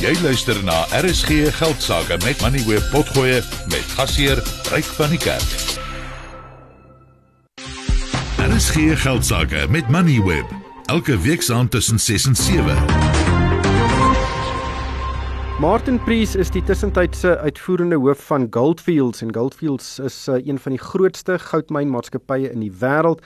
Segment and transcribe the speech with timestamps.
[0.00, 4.38] Jy luister na RSG Geldsaake met Money Web Potgoe met gasheer
[4.72, 5.50] Ryk van die Kerk.
[8.40, 10.54] RSG Geldsaake met Money Web
[10.88, 12.78] elke week saand tussen 6 en 7.
[15.60, 20.78] Martin Prees is die tussentydse uitvoerende hoof van Goldfields en Goldfields is uh, een van
[20.78, 23.20] die grootste goudmynmaatskappye in die wêreld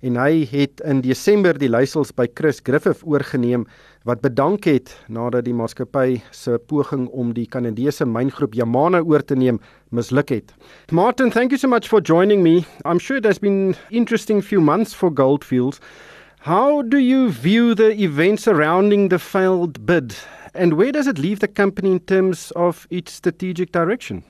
[0.00, 3.66] en hy het in Desember die leiersels by Chris Griffith oorgeneem
[4.08, 9.36] wat bedank het nadat die maatskappy se poging om die Kanadese myngroep Yamana oor te
[9.36, 9.60] neem
[9.92, 10.54] misluk het.
[10.90, 12.64] Martin, thank you so much for joining me.
[12.84, 15.80] I'm sure there's been interesting few months for Goldfields.
[16.40, 20.16] How do you view the events surrounding the failed bid
[20.54, 24.24] and where does it leave the company in terms of its strategic direction?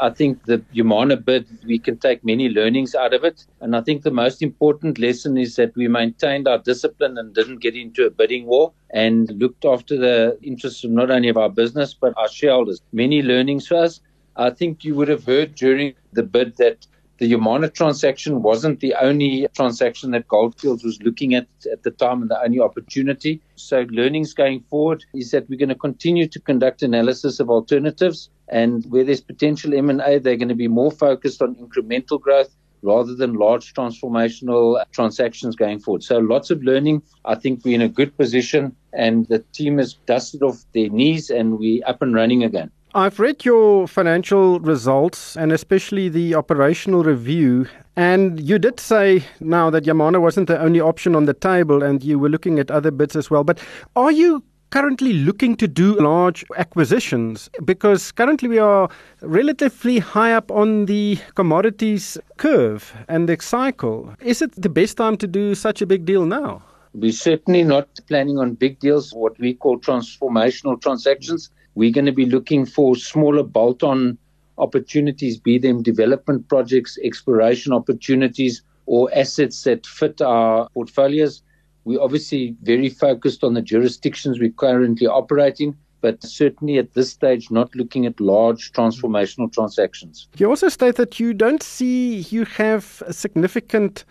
[0.00, 3.44] I think the Yamana bid, we can take many learnings out of it.
[3.60, 7.58] And I think the most important lesson is that we maintained our discipline and didn't
[7.58, 11.50] get into a bidding war and looked after the interests of not only of our
[11.50, 12.80] business, but our shareholders.
[12.92, 14.00] Many learnings for us.
[14.36, 16.86] I think you would have heard during the bid that
[17.18, 22.22] the Yamana transaction wasn't the only transaction that Goldfields was looking at at the time
[22.22, 23.42] and the only opportunity.
[23.56, 28.30] So learnings going forward is that we're going to continue to conduct analysis of alternatives
[28.50, 33.14] and where there's potential M&A, they're going to be more focused on incremental growth rather
[33.14, 36.02] than large transformational transactions going forward.
[36.02, 37.02] So lots of learning.
[37.24, 41.30] I think we're in a good position and the team has dusted off their knees
[41.30, 42.70] and we're up and running again.
[42.94, 47.66] I've read your financial results and especially the operational review.
[47.96, 52.02] And you did say now that Yamana wasn't the only option on the table and
[52.02, 53.44] you were looking at other bids as well.
[53.44, 53.60] But
[53.94, 57.48] are you currently looking to do large acquisitions?
[57.64, 58.88] Because currently we are
[59.22, 64.14] relatively high up on the commodities curve and the cycle.
[64.20, 66.62] Is it the best time to do such a big deal now?
[66.94, 71.50] We're certainly not planning on big deals, what we call transformational transactions.
[71.74, 74.18] We're going to be looking for smaller bolt on
[74.56, 81.42] opportunities, be them development projects, exploration opportunities, or assets that fit our portfolios.
[81.88, 87.08] We're obviously very focused on the jurisdictions we currently operate in, but certainly at this
[87.08, 90.28] stage, not looking at large transformational transactions.
[90.36, 94.04] You also state that you don't see you have significant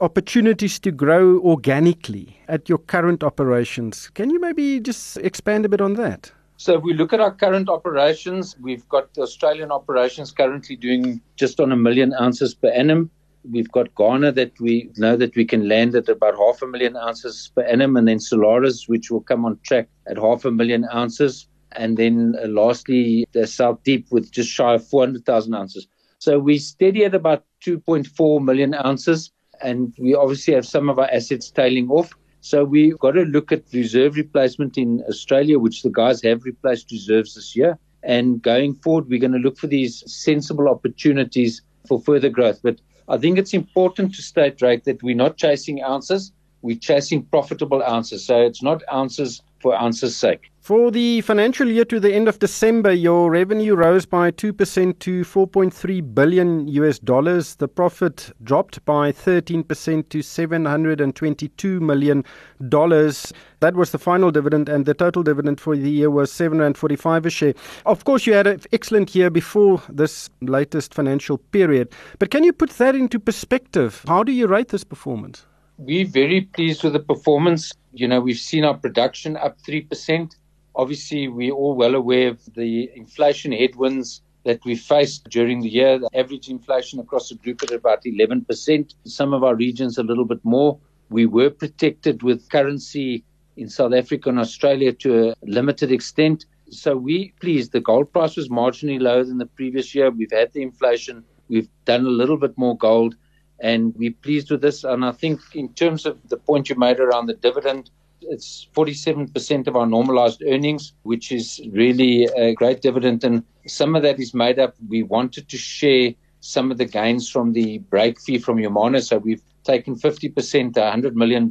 [0.00, 4.08] opportunities to grow organically at your current operations.
[4.14, 6.32] Can you maybe just expand a bit on that?
[6.56, 11.20] So if we look at our current operations, we've got the Australian operations currently doing
[11.36, 13.10] just on a million ounces per annum.
[13.50, 16.96] We've got Ghana that we know that we can land at about half a million
[16.96, 20.86] ounces per annum, and then Salares, which will come on track at half a million
[20.92, 21.48] ounces.
[21.72, 25.86] And then uh, lastly, the South Deep with just shy of 400,000 ounces.
[26.18, 29.30] So we steady at about 2.4 million ounces,
[29.62, 32.12] and we obviously have some of our assets tailing off.
[32.40, 36.90] So we've got to look at reserve replacement in Australia, which the guys have replaced
[36.90, 37.78] reserves this year.
[38.02, 42.60] And going forward, we're going to look for these sensible opportunities for further growth.
[42.62, 46.32] But I think it's important to state, Drake, that we're not chasing ounces,
[46.62, 48.24] we're chasing profitable ounces.
[48.24, 50.50] So it's not ounces for ounces' sake.
[50.60, 55.22] For the financial year to the end of December, your revenue rose by 2% to
[55.22, 57.54] 4.3 billion US dollars.
[57.54, 62.22] The profit dropped by 13% to 722 million
[62.68, 63.32] dollars.
[63.60, 67.30] That was the final dividend and the total dividend for the year was 745 a
[67.30, 67.54] share.
[67.86, 71.88] Of course, you had an excellent year before this latest financial period.
[72.18, 74.04] But can you put that into perspective?
[74.06, 75.46] How do you rate this performance?
[75.78, 77.72] We're very pleased with the performance.
[77.92, 80.34] You know, we've seen our production up 3%.
[80.74, 86.00] Obviously, we're all well aware of the inflation headwinds that we faced during the year.
[86.00, 88.94] The average inflation across the group at about 11%.
[89.04, 90.76] Some of our regions a little bit more.
[91.10, 93.22] We were protected with currency
[93.56, 96.44] in South Africa and Australia to a limited extent.
[96.70, 97.70] So we pleased.
[97.70, 100.10] The gold price was marginally lower than the previous year.
[100.10, 101.22] We've had the inflation.
[101.48, 103.14] We've done a little bit more gold
[103.60, 104.84] and we're pleased with this.
[104.84, 109.66] And I think in terms of the point you made around the dividend, it's 47%
[109.66, 113.24] of our normalized earnings, which is really a great dividend.
[113.24, 114.74] And some of that is made up.
[114.88, 119.02] We wanted to share some of the gains from the break fee from Yamana.
[119.02, 121.48] So we've taken 50%, $100 million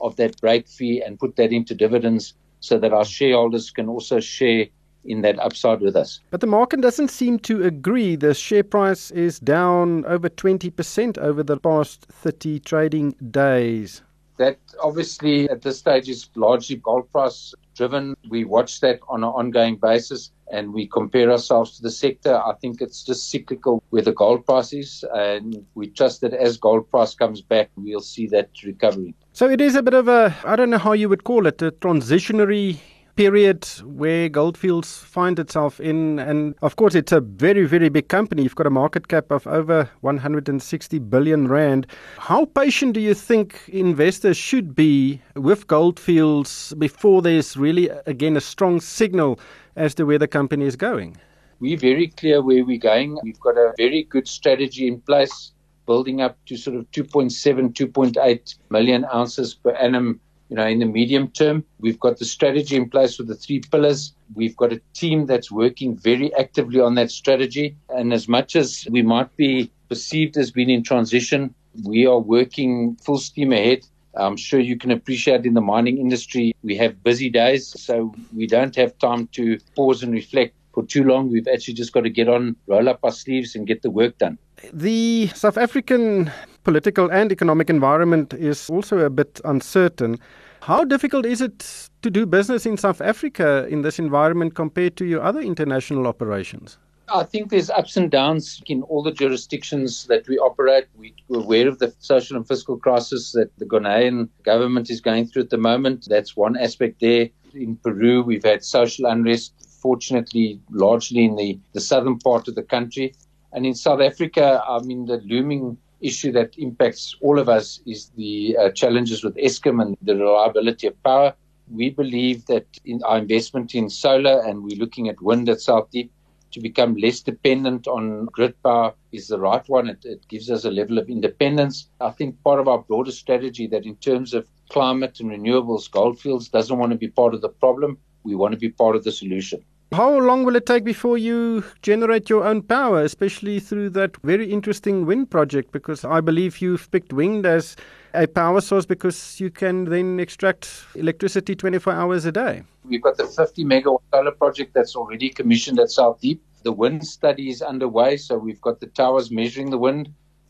[0.00, 4.20] of that break fee and put that into dividends so that our shareholders can also
[4.20, 4.66] share
[5.04, 6.20] in that upside with us.
[6.30, 8.16] But the market doesn't seem to agree.
[8.16, 14.02] The share price is down over 20% over the past 30 trading days.
[14.36, 18.16] That obviously at this stage is largely gold price driven.
[18.30, 22.36] We watch that on an ongoing basis and we compare ourselves to the sector.
[22.36, 26.56] I think it's just cyclical where the gold price is, and we trust that as
[26.56, 29.14] gold price comes back, we'll see that recovery.
[29.32, 31.62] So it is a bit of a, I don't know how you would call it,
[31.62, 32.78] a transitionary
[33.16, 38.42] period where Goldfields find itself in and of course it's a very very big company.
[38.42, 41.86] You've got a market cap of over 160 billion rand.
[42.18, 48.40] How patient do you think investors should be with Goldfields before there's really again a
[48.40, 49.38] strong signal
[49.76, 51.16] as to where the company is going?
[51.60, 53.18] We're very clear where we're going.
[53.22, 55.52] We've got a very good strategy in place
[55.86, 60.84] building up to sort of 2.7, 2.8 million ounces per annum, you know, in the
[60.84, 61.64] medium term.
[61.78, 64.12] We've got the strategy in place with the three pillars.
[64.34, 67.76] We've got a team that's working very actively on that strategy.
[67.88, 71.54] And as much as we might be perceived as being in transition,
[71.84, 73.86] we are working full steam ahead.
[74.16, 78.48] I'm sure you can appreciate in the mining industry, we have busy days, so we
[78.48, 81.30] don't have time to pause and reflect for too long.
[81.30, 84.18] We've actually just got to get on, roll up our sleeves, and get the work
[84.18, 84.36] done.
[84.72, 86.32] The South African
[86.64, 90.18] political and economic environment is also a bit uncertain.
[90.62, 95.04] How difficult is it to do business in South Africa in this environment compared to
[95.06, 96.78] your other international operations?
[97.12, 100.86] I think there's ups and downs in all the jurisdictions that we operate.
[100.96, 105.42] We're aware of the social and fiscal crisis that the Ghanaian government is going through
[105.42, 106.06] at the moment.
[106.08, 107.28] That's one aspect there.
[107.52, 112.62] In Peru, we've had social unrest, fortunately, largely in the, the southern part of the
[112.62, 113.14] country.
[113.52, 118.10] And in South Africa, I mean, the looming issue that impacts all of us is
[118.16, 121.34] the uh, challenges with Eskom and the reliability of power.
[121.70, 125.90] We believe that in our investment in solar and we're looking at wind at South
[125.90, 126.10] Deep
[126.52, 129.88] to become less dependent on grid power is the right one.
[129.88, 131.88] It, it gives us a level of independence.
[132.00, 136.48] I think part of our broader strategy that in terms of climate and renewables, Goldfields
[136.48, 137.98] doesn't want to be part of the problem.
[138.24, 139.64] We want to be part of the solution.
[139.92, 144.48] How long will it take before you generate your own power, especially through that very
[144.48, 145.72] interesting wind project?
[145.72, 147.74] Because I believe you've picked wind as
[148.14, 152.62] a power source because you can then extract electricity 24 hours a day.
[152.84, 156.40] We've got the 50 megawatt solar project that's already commissioned at South Deep.
[156.62, 160.08] The wind study is underway, so we've got the towers measuring the wind,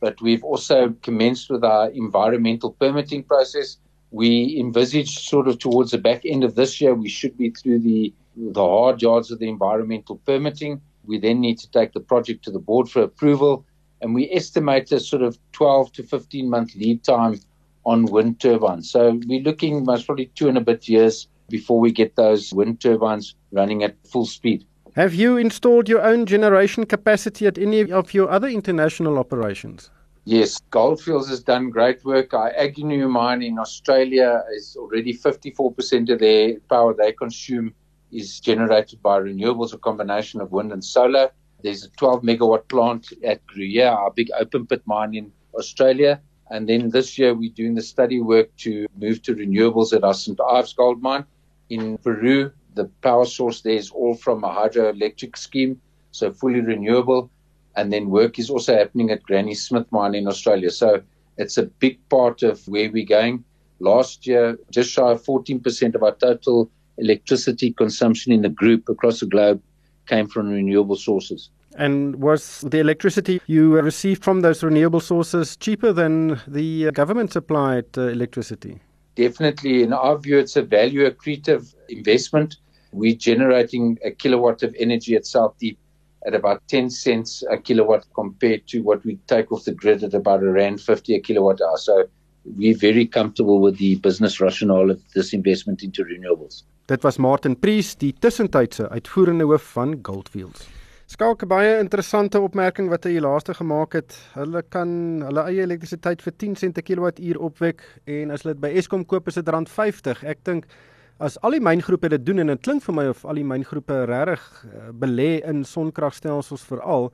[0.00, 3.78] but we've also commenced with our environmental permitting process.
[4.10, 7.78] We envisage sort of towards the back end of this year, we should be through
[7.78, 10.80] the the hard yards of the environmental permitting.
[11.04, 13.64] We then need to take the project to the board for approval,
[14.00, 17.40] and we estimate a sort of 12 to 15 month lead time
[17.84, 18.90] on wind turbines.
[18.90, 22.80] So we're looking most probably two and a bit years before we get those wind
[22.80, 24.64] turbines running at full speed.
[24.94, 29.90] Have you installed your own generation capacity at any of your other international operations?
[30.24, 32.32] Yes, Goldfields has done great work.
[32.32, 37.74] Our Agnew mine in Australia is already 54% of their power they consume
[38.12, 41.30] is generated by renewables, a combination of wind and solar.
[41.62, 46.20] There's a 12 megawatt plant at Gruyere, our big open pit mine in Australia.
[46.50, 50.14] And then this year we're doing the study work to move to renewables at our
[50.14, 50.38] St.
[50.40, 51.24] Ives gold mine.
[51.70, 55.80] In Peru, the power source there is all from a hydroelectric scheme,
[56.10, 57.30] so fully renewable.
[57.76, 60.70] And then work is also happening at Granny Smith mine in Australia.
[60.70, 61.02] So
[61.38, 63.44] it's a big part of where we're going.
[63.80, 69.20] Last year, just shy of 14% of our total electricity consumption in the group across
[69.20, 69.60] the globe
[70.06, 71.50] came from renewable sources.
[71.76, 77.86] And was the electricity you received from those renewable sources cheaper than the government supplied
[77.96, 78.80] uh, electricity?
[79.14, 79.82] Definitely.
[79.82, 82.56] In our view, it's a value accretive investment.
[82.92, 85.78] We're generating a kilowatt of energy at South Deep
[86.26, 90.14] at about 10 cents a kilowatt compared to what we take off the grid at
[90.14, 91.76] about a rand 50 a kilowatt hour.
[91.78, 92.04] So
[92.44, 96.62] we're very comfortable with the business rationale of this investment into renewables.
[96.92, 100.66] Dit was Martin Priest, die tussentydse uitvoerende hoof van Goldfields.
[101.08, 104.12] Skalk baie interessante opmerking wat hy laaste gemaak het.
[104.34, 104.90] Hulle kan
[105.24, 109.06] hulle eie elektrisiteit vir 10 sent per kilowattuur opwek en as hulle dit by Eskom
[109.08, 110.20] koop is dit rand 50.
[110.34, 110.68] Ek dink
[111.16, 114.02] as al die myngroepe dit doen en dit klink vir my of al die myngroepe
[114.12, 117.08] regtig uh, belê in sonkragstelsels veral,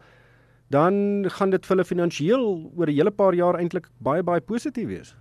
[0.74, 4.90] dan gaan dit vir hulle finansiëel oor 'n hele paar jaar eintlik baie baie positief
[4.90, 5.14] wees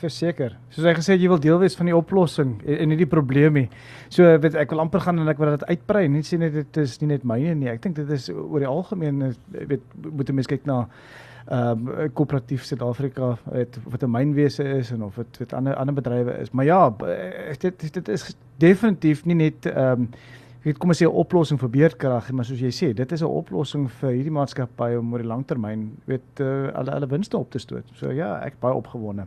[0.00, 0.56] verseker.
[0.70, 3.10] Soos hy gesê het jy wil deel wees van die oplossing en, en nie die
[3.10, 3.68] probleem nie.
[4.08, 6.06] So weet ek wil amper gaan en ek wil dit uitbrei.
[6.08, 7.70] Nie sê net dit is nie net myne nie.
[7.72, 10.86] Ek dink dit is oor die algemeen weet moet 'n mens kyk na
[11.48, 15.94] ehm um, koöperatief Suid-Afrika het wat 'n mynwese is en of dit weet ander ander
[15.94, 16.50] bedrywe is.
[16.50, 16.94] Maar ja,
[17.58, 20.08] dit dit is definitief nie net ehm um,
[20.62, 23.90] weet kom sê 'n oplossing vir beerdkrag, maar soos jy sê, dit is 'n oplossing
[24.00, 27.84] vir hierdie maatskappy om oor die langtermyn weet uh, alle alle winste op te stoot.
[27.94, 29.26] So ja, ek baie opgewonde.